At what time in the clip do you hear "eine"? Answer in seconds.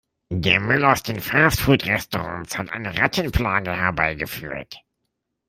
2.71-2.97